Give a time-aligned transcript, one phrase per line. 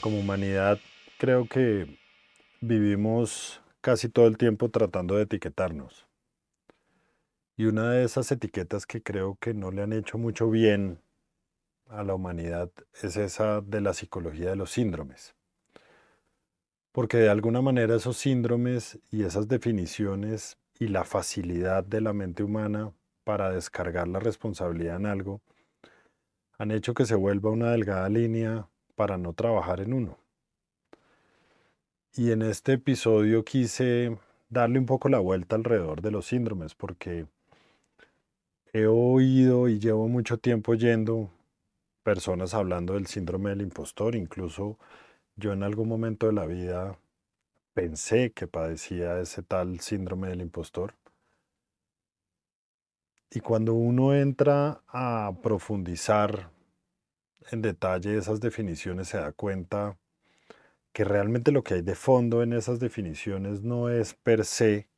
[0.00, 0.78] Como humanidad
[1.18, 1.98] creo que
[2.60, 6.06] vivimos casi todo el tiempo tratando de etiquetarnos.
[7.56, 11.00] Y una de esas etiquetas que creo que no le han hecho mucho bien
[11.88, 12.70] a la humanidad
[13.02, 15.34] es esa de la psicología de los síndromes.
[16.92, 22.44] Porque de alguna manera esos síndromes y esas definiciones y la facilidad de la mente
[22.44, 22.92] humana
[23.24, 25.40] para descargar la responsabilidad en algo
[26.56, 28.68] han hecho que se vuelva una delgada línea
[28.98, 30.18] para no trabajar en uno.
[32.16, 34.18] Y en este episodio quise
[34.48, 37.26] darle un poco la vuelta alrededor de los síndromes porque
[38.72, 41.30] he oído y llevo mucho tiempo yendo
[42.02, 44.16] personas hablando del síndrome del impostor.
[44.16, 44.78] Incluso
[45.36, 46.98] yo en algún momento de la vida
[47.74, 50.94] pensé que padecía ese tal síndrome del impostor.
[53.30, 56.50] Y cuando uno entra a profundizar
[57.50, 59.96] en detalle esas definiciones se da cuenta
[60.92, 64.88] que realmente lo que hay de fondo en esas definiciones no es per se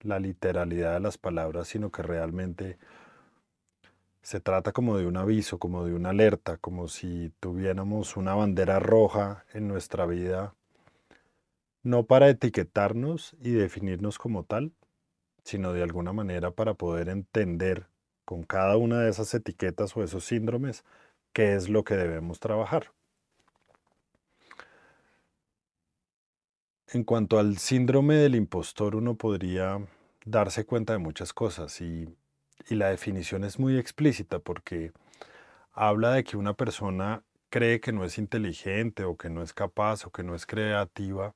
[0.00, 2.78] la literalidad de las palabras, sino que realmente
[4.22, 8.78] se trata como de un aviso, como de una alerta, como si tuviéramos una bandera
[8.78, 10.54] roja en nuestra vida,
[11.82, 14.72] no para etiquetarnos y definirnos como tal,
[15.44, 17.86] sino de alguna manera para poder entender
[18.24, 20.84] con cada una de esas etiquetas o esos síndromes
[21.32, 22.92] qué es lo que debemos trabajar.
[26.92, 29.78] En cuanto al síndrome del impostor, uno podría
[30.24, 32.16] darse cuenta de muchas cosas y
[32.68, 34.92] la definición es muy explícita porque
[35.72, 40.06] habla de que una persona cree que no es inteligente o que no es capaz
[40.06, 41.34] o que no es creativa,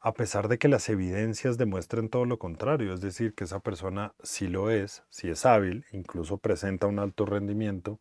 [0.00, 4.14] a pesar de que las evidencias demuestren todo lo contrario, es decir, que esa persona
[4.22, 7.98] sí lo es, sí es hábil, incluso presenta un alto rendimiento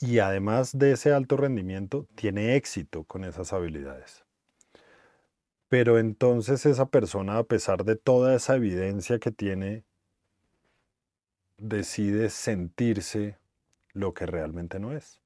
[0.00, 4.24] y además de ese alto rendimiento tiene éxito con esas habilidades.
[5.68, 9.84] Pero entonces esa persona, a pesar de toda esa evidencia que tiene
[11.58, 13.36] decide sentirse
[13.92, 15.20] lo que realmente no es.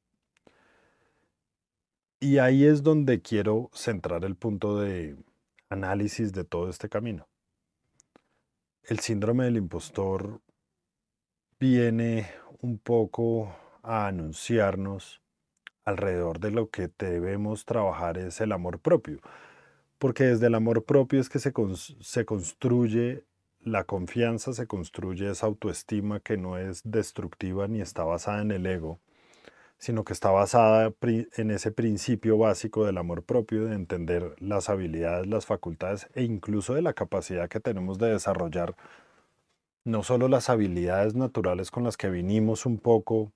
[2.19, 5.17] Y ahí es donde quiero centrar el punto de
[5.69, 7.29] análisis de todo este camino.
[8.85, 10.41] El síndrome del impostor
[11.59, 12.29] viene
[12.61, 15.23] un poco a anunciarnos
[15.85, 19.19] alrededor de lo que debemos trabajar es el amor propio,
[19.99, 21.53] porque desde el amor propio es que se,
[22.01, 23.25] se construye
[23.65, 28.67] la confianza se construye esa autoestima que no es destructiva ni está basada en el
[28.67, 28.99] ego,
[29.79, 35.27] sino que está basada en ese principio básico del amor propio, de entender las habilidades,
[35.29, 38.77] las facultades e incluso de la capacidad que tenemos de desarrollar
[39.85, 43.33] no solo las habilidades naturales con las que vinimos un poco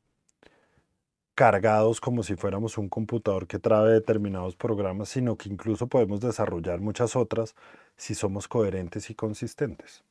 [1.37, 6.81] cargados como si fuéramos un computador que trae determinados programas, sino que incluso podemos desarrollar
[6.81, 7.55] muchas otras
[7.97, 10.03] si somos coherentes y consistentes.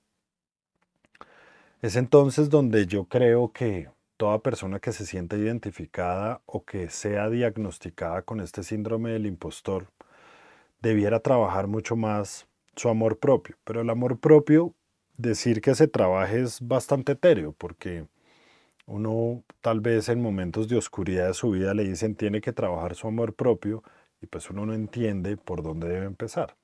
[1.81, 7.27] Es entonces donde yo creo que toda persona que se sienta identificada o que sea
[7.29, 9.87] diagnosticada con este síndrome del impostor
[10.81, 13.55] debiera trabajar mucho más su amor propio.
[13.63, 14.75] Pero el amor propio,
[15.17, 18.05] decir que se trabaje es bastante etéreo porque
[18.85, 22.95] uno tal vez en momentos de oscuridad de su vida le dicen tiene que trabajar
[22.95, 23.83] su amor propio
[24.21, 26.55] y pues uno no entiende por dónde debe empezar.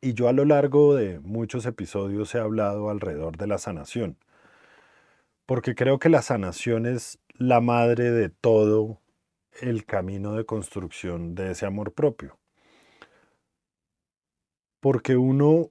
[0.00, 4.18] Y yo a lo largo de muchos episodios he hablado alrededor de la sanación,
[5.46, 9.00] porque creo que la sanación es la madre de todo
[9.60, 12.38] el camino de construcción de ese amor propio.
[14.80, 15.70] Porque uno,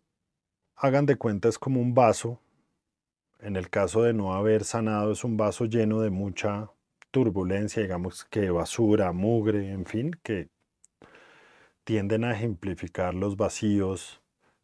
[0.75, 2.40] hagan de cuenta, es como un vaso.
[3.44, 6.72] En el caso de no haber sanado, es un vaso lleno de mucha
[7.12, 10.48] turbulencia, digamos que basura, mugre, en fin, que
[11.84, 14.22] tienden a ejemplificar los vacíos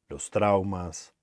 [0.07, 1.13] los traumas,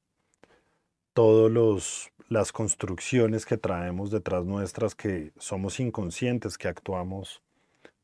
[1.15, 7.43] todas las construcciones que traemos detrás nuestras que somos inconscientes, que actuamos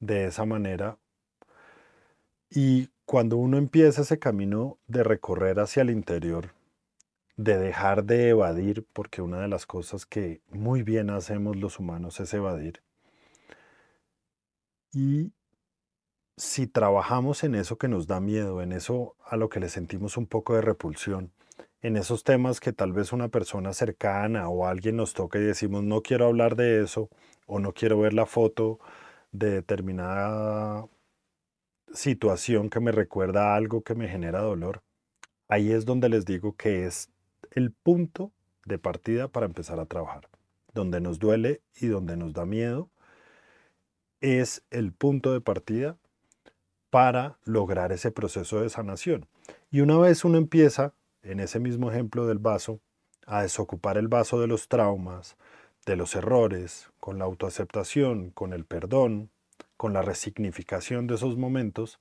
[0.01, 0.99] de esa manera.
[2.51, 6.55] Y cuando uno empieza ese camino de recorrer hacia el interior,
[7.37, 12.21] de dejar de evadir, porque una de las cosas que muy bien hacemos los humanos
[12.21, 12.83] es evadir,
[14.93, 15.33] y
[16.37, 20.17] si trabajamos en eso que nos da miedo, en eso a lo que le sentimos
[20.17, 21.33] un poco de repulsión,
[21.83, 25.83] en esos temas que tal vez una persona cercana o alguien nos toca y decimos
[25.83, 27.09] no quiero hablar de eso
[27.47, 28.79] o no quiero ver la foto
[29.33, 30.87] de determinada
[31.95, 34.83] situación que me recuerda algo que me genera dolor,
[35.49, 37.11] ahí es donde les digo que es
[37.51, 38.33] el punto
[38.65, 40.29] de partida para empezar a trabajar.
[40.75, 42.89] Donde nos duele y donde nos da miedo
[44.21, 45.99] es el punto de partida
[46.91, 49.27] para lograr ese proceso de sanación.
[49.71, 52.81] Y una vez uno empieza, en ese mismo ejemplo del vaso,
[53.27, 55.37] a desocupar el vaso de los traumas,
[55.87, 59.31] de los errores, con la autoaceptación, con el perdón,
[59.77, 61.99] con la resignificación de esos momentos,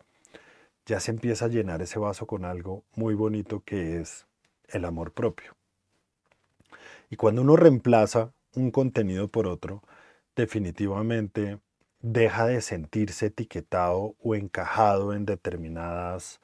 [0.85, 4.27] ya se empieza a llenar ese vaso con algo muy bonito que es
[4.71, 5.55] el amor propio.
[7.09, 9.83] Y cuando uno reemplaza un contenido por otro,
[10.35, 11.59] definitivamente
[12.01, 16.39] deja de sentirse etiquetado o encajado en determinadas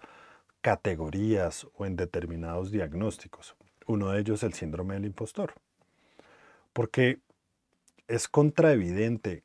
[0.62, 3.56] categorías o en determinados diagnósticos.
[3.86, 5.54] Uno de ellos el síndrome del impostor.
[6.74, 7.20] Porque
[8.08, 9.44] es contraevidente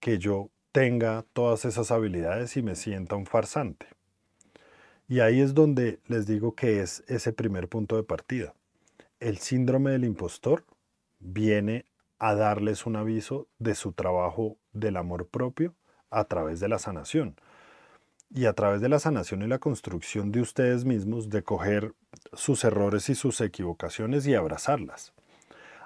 [0.00, 3.86] que yo tenga todas esas habilidades y me sienta un farsante.
[5.10, 8.52] Y ahí es donde les digo que es ese primer punto de partida.
[9.20, 10.64] El síndrome del impostor
[11.18, 11.86] viene
[12.18, 15.74] a darles un aviso de su trabajo del amor propio
[16.10, 17.36] a través de la sanación.
[18.30, 21.94] Y a través de la sanación y la construcción de ustedes mismos, de coger
[22.34, 25.14] sus errores y sus equivocaciones y abrazarlas.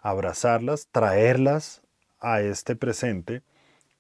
[0.03, 1.81] Abrazarlas, traerlas
[2.19, 3.43] a este presente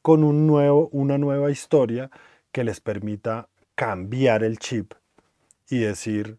[0.02, 2.10] con un nuevo, una nueva historia
[2.50, 4.94] que les permita cambiar el chip
[5.72, 6.38] y decir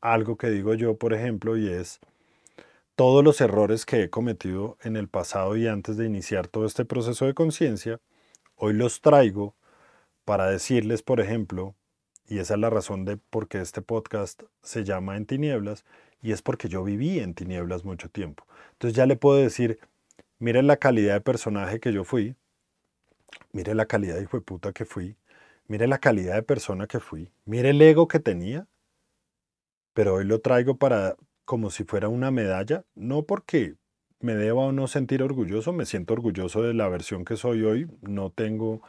[0.00, 1.98] algo que digo yo, por ejemplo, y es
[2.94, 6.84] todos los errores que he cometido en el pasado y antes de iniciar todo este
[6.84, 8.00] proceso de conciencia,
[8.54, 9.56] hoy los traigo
[10.24, 11.74] para decirles, por ejemplo,
[12.28, 15.84] y esa es la razón de por qué este podcast se llama En Tinieblas,
[16.20, 18.46] y es porque yo viví en tinieblas mucho tiempo.
[18.74, 19.80] Entonces ya le puedo decir,
[20.38, 22.36] miren la calidad de personaje que yo fui,
[23.50, 25.16] mire la calidad de hijo de puta que fui,
[25.72, 28.68] mire la calidad de persona que fui, mire el ego que tenía,
[29.94, 31.16] pero hoy lo traigo para
[31.46, 33.76] como si fuera una medalla, no porque
[34.20, 37.88] me deba o no sentir orgulloso, me siento orgulloso de la versión que soy hoy,
[38.02, 38.82] no tengo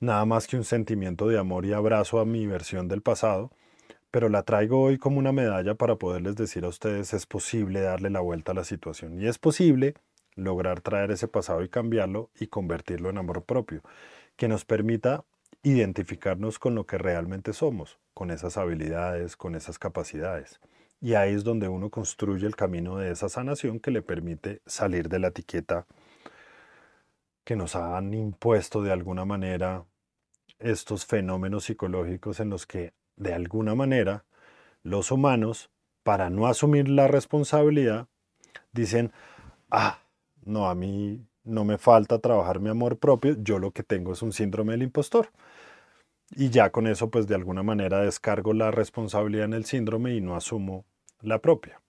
[0.00, 3.50] nada más que un sentimiento de amor y abrazo a mi versión del pasado,
[4.10, 8.10] pero la traigo hoy como una medalla para poderles decir a ustedes es posible darle
[8.10, 9.94] la vuelta a la situación y es posible
[10.34, 13.80] lograr traer ese pasado y cambiarlo y convertirlo en amor propio,
[14.36, 15.24] que nos permita
[15.62, 20.60] identificarnos con lo que realmente somos, con esas habilidades, con esas capacidades.
[21.00, 25.08] Y ahí es donde uno construye el camino de esa sanación que le permite salir
[25.08, 25.86] de la etiqueta
[27.44, 29.84] que nos han impuesto de alguna manera
[30.58, 34.24] estos fenómenos psicológicos en los que de alguna manera
[34.82, 35.70] los humanos,
[36.02, 38.08] para no asumir la responsabilidad,
[38.72, 39.12] dicen,
[39.70, 39.98] ah,
[40.44, 44.22] no, a mí no me falta trabajar mi amor propio, yo lo que tengo es
[44.22, 45.30] un síndrome del impostor.
[46.34, 50.20] Y ya con eso, pues de alguna manera descargo la responsabilidad en el síndrome y
[50.20, 50.84] no asumo
[51.20, 51.80] la propia.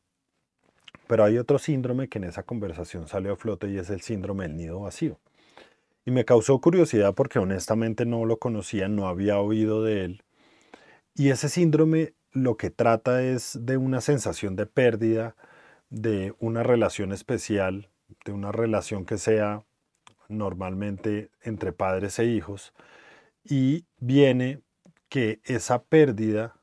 [1.08, 4.48] Pero hay otro síndrome que en esa conversación salió a flote y es el síndrome
[4.48, 5.20] del nido vacío.
[6.06, 10.24] Y me causó curiosidad porque honestamente no lo conocía, no había oído de él.
[11.16, 15.36] Y ese síndrome lo que trata es de una sensación de pérdida,
[15.90, 17.90] de una relación especial
[18.26, 19.64] de una relación que sea
[20.30, 22.74] normalmente entre padres e hijos,
[23.44, 24.62] y viene
[25.10, 26.56] que esa pérdida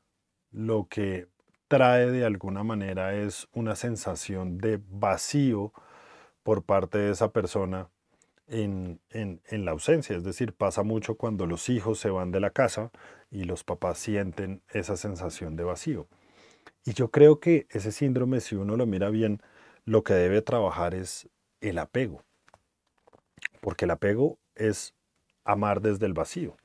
[0.51, 1.27] lo que
[1.67, 5.71] trae de alguna manera es una sensación de vacío
[6.43, 7.89] por parte de esa persona
[8.47, 10.17] en, en, la ausencia.
[10.17, 12.91] Es decir, pasa mucho cuando los hijos se van de la casa
[13.29, 16.07] y los papás sienten esa sensación de vacío.
[16.83, 19.41] Y yo creo que ese síndrome, si uno lo mira bien,
[19.85, 21.29] lo que debe trabajar es
[21.61, 22.23] el apego.
[23.61, 24.93] Porque el apego es
[25.43, 26.57] amar desde el vacío.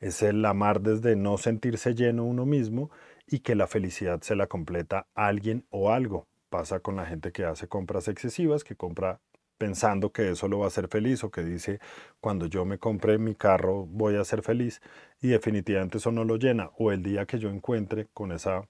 [0.00, 2.90] Es el amar desde no sentirse lleno uno mismo
[3.26, 6.26] y que la felicidad se la completa alguien o algo.
[6.50, 9.20] Pasa con la gente que hace compras excesivas, que compra
[9.56, 11.78] pensando que eso lo va a hacer feliz o que dice
[12.20, 14.82] cuando yo me compre mi carro voy a ser feliz
[15.20, 16.70] y definitivamente eso no lo llena.
[16.78, 18.68] O el día que yo encuentre con esa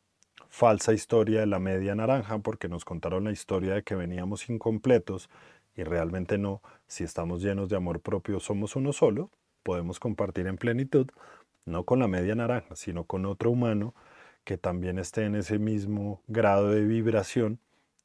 [0.51, 5.31] falsa historia de la media naranja porque nos contaron la historia de que veníamos incompletos
[5.77, 9.31] y realmente no, si estamos llenos de amor propio, somos uno solo,
[9.63, 11.09] podemos compartir en plenitud,
[11.65, 13.95] no con la media naranja, sino con otro humano
[14.45, 17.61] que también esté en ese mismo grado de vibración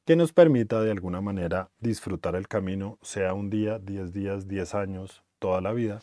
[0.05, 4.74] que nos permita de alguna manera disfrutar el camino, sea un día, diez días, diez
[4.74, 6.00] años, toda la vida.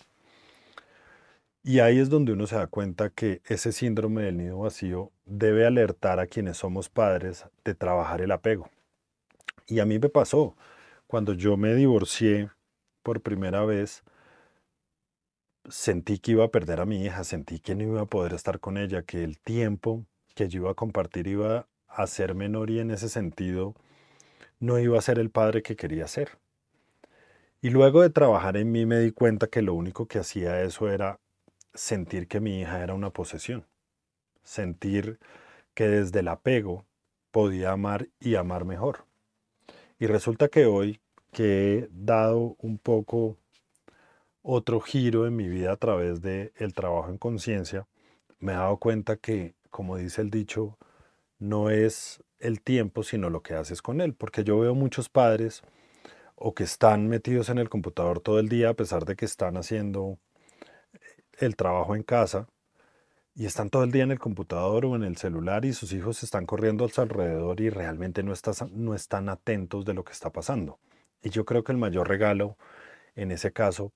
[1.62, 5.66] Y ahí es donde uno se da cuenta que ese síndrome del nido vacío debe
[5.66, 8.68] alertar a quienes somos padres de trabajar el apego.
[9.66, 10.54] Y a mí me pasó.
[11.14, 12.50] Cuando yo me divorcié
[13.04, 14.02] por primera vez,
[15.68, 18.58] sentí que iba a perder a mi hija, sentí que no iba a poder estar
[18.58, 20.04] con ella, que el tiempo
[20.34, 23.76] que yo iba a compartir iba a ser menor y en ese sentido
[24.58, 26.36] no iba a ser el padre que quería ser.
[27.62, 30.90] Y luego de trabajar en mí me di cuenta que lo único que hacía eso
[30.90, 31.20] era
[31.74, 33.68] sentir que mi hija era una posesión,
[34.42, 35.20] sentir
[35.74, 36.84] que desde el apego
[37.30, 39.06] podía amar y amar mejor.
[40.00, 41.00] Y resulta que hoy
[41.34, 43.36] que he dado un poco
[44.42, 47.86] otro giro en mi vida a través del el trabajo en conciencia,
[48.38, 50.78] me he dado cuenta que, como dice el dicho,
[51.38, 54.14] no es el tiempo, sino lo que haces con él.
[54.14, 55.62] Porque yo veo muchos padres
[56.36, 59.56] o que están metidos en el computador todo el día a pesar de que están
[59.56, 60.18] haciendo
[61.38, 62.48] el trabajo en casa
[63.34, 66.22] y están todo el día en el computador o en el celular y sus hijos
[66.22, 68.34] están corriendo a su alrededor y realmente no,
[68.72, 70.78] no están atentos de lo que está pasando.
[71.24, 72.56] Y yo creo que el mayor regalo
[73.16, 73.92] en ese caso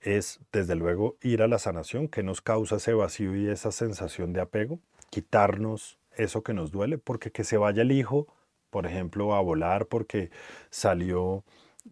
[0.00, 4.32] es, desde luego, ir a la sanación que nos causa ese vacío y esa sensación
[4.32, 8.26] de apego, quitarnos eso que nos duele, porque que se vaya el hijo,
[8.70, 10.30] por ejemplo, a volar porque
[10.70, 11.44] salió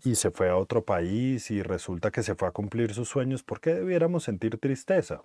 [0.04, 3.44] y se fue a otro país y resulta que se fue a cumplir sus sueños,
[3.44, 5.22] ¿por qué debiéramos sentir tristeza?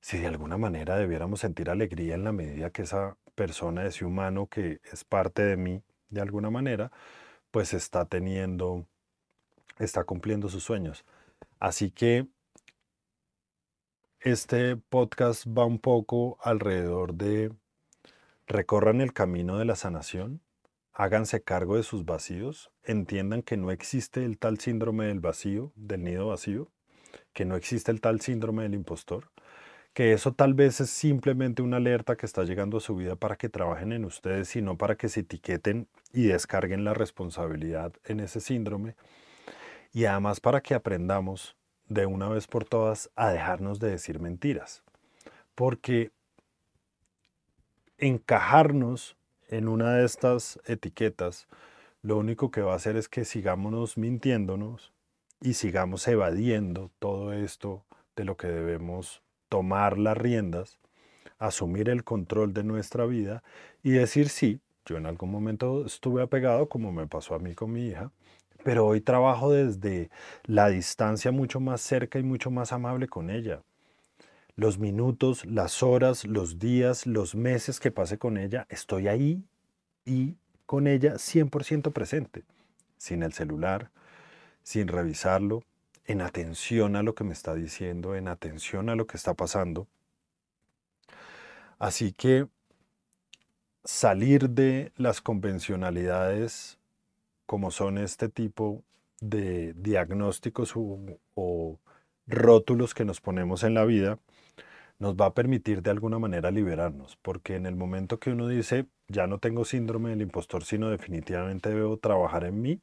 [0.00, 4.46] Si de alguna manera debiéramos sentir alegría en la medida que esa persona, ese humano
[4.46, 6.90] que es parte de mí, de alguna manera,
[7.50, 8.86] pues está teniendo,
[9.78, 11.04] está cumpliendo sus sueños.
[11.58, 12.26] Así que
[14.20, 17.52] este podcast va un poco alrededor de
[18.46, 20.42] recorran el camino de la sanación,
[20.92, 26.04] háganse cargo de sus vacíos, entiendan que no existe el tal síndrome del vacío, del
[26.04, 26.70] nido vacío,
[27.32, 29.30] que no existe el tal síndrome del impostor,
[29.92, 33.36] que eso tal vez es simplemente una alerta que está llegando a su vida para
[33.36, 38.20] que trabajen en ustedes, y no para que se etiqueten y descarguen la responsabilidad en
[38.20, 38.94] ese síndrome,
[39.92, 41.56] y además para que aprendamos
[41.88, 44.82] de una vez por todas a dejarnos de decir mentiras,
[45.54, 46.12] porque
[47.98, 49.16] encajarnos
[49.48, 51.48] en una de estas etiquetas,
[52.02, 54.92] lo único que va a hacer es que sigamos mintiéndonos
[55.40, 60.78] y sigamos evadiendo todo esto de lo que debemos tomar las riendas,
[61.38, 63.42] asumir el control de nuestra vida
[63.82, 67.72] y decir sí, yo en algún momento estuve apegado como me pasó a mí con
[67.72, 68.10] mi hija,
[68.64, 70.08] pero hoy trabajo desde
[70.44, 73.62] la distancia mucho más cerca y mucho más amable con ella.
[74.54, 79.42] Los minutos, las horas, los días, los meses que pase con ella, estoy ahí
[80.04, 82.44] y con ella 100% presente,
[82.98, 83.90] sin el celular,
[84.62, 85.64] sin revisarlo,
[86.10, 89.86] en atención a lo que me está diciendo, en atención a lo que está pasando.
[91.78, 92.48] Así que
[93.84, 96.78] salir de las convencionalidades
[97.46, 98.82] como son este tipo
[99.20, 101.78] de diagnósticos o,
[102.26, 104.20] rótulos que nos ponemos en la vida,
[105.00, 108.86] nos va a permitir de alguna manera liberarnos, porque en el momento que uno dice,
[109.08, 112.80] ya no tengo síndrome del impostor, sino definitivamente debo trabajar en mí,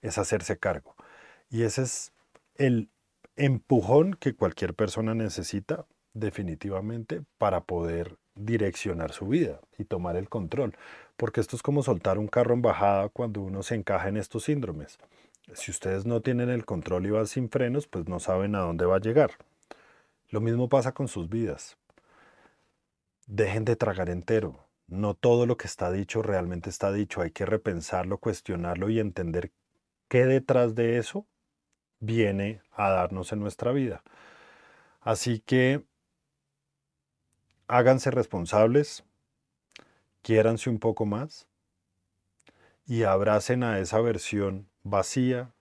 [0.00, 0.96] es hacerse cargo.
[1.48, 2.11] Y ese es
[2.56, 2.90] el
[3.36, 10.74] empujón que cualquier persona necesita definitivamente para poder direccionar su vida y tomar el control,
[11.16, 14.44] porque esto es como soltar un carro en bajada cuando uno se encaja en estos
[14.44, 14.98] síndromes.
[15.54, 18.86] Si ustedes no tienen el control y van sin frenos, pues no saben a dónde
[18.86, 19.32] va a llegar.
[20.30, 21.76] Lo mismo pasa con sus vidas.
[23.26, 24.66] Dejen de tragar entero.
[24.86, 27.20] No todo lo que está dicho realmente está dicho.
[27.20, 29.50] Hay que repensarlo, cuestionarlo y entender
[30.08, 31.26] qué detrás de eso
[32.02, 34.02] viene a darnos en nuestra vida.
[35.00, 35.84] Así que
[37.68, 39.04] háganse responsables,
[40.20, 41.46] quiéranse un poco más
[42.84, 45.52] y abracen a esa versión vacía,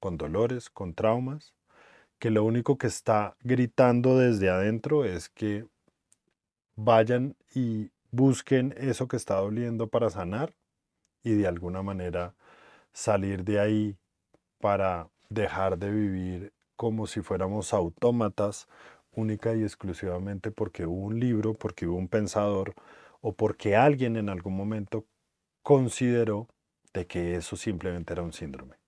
[0.00, 1.54] con dolores, con traumas,
[2.18, 5.66] que lo único que está gritando desde adentro es que
[6.74, 10.54] vayan y busquen eso que está doliendo para sanar
[11.22, 12.34] y de alguna manera
[12.92, 13.96] salir de ahí
[14.58, 18.68] para dejar de vivir como si fuéramos autómatas
[19.12, 22.74] única y exclusivamente porque hubo un libro, porque hubo un pensador
[23.20, 25.06] o porque alguien en algún momento
[25.62, 26.48] consideró
[26.92, 28.83] de que eso simplemente era un síndrome.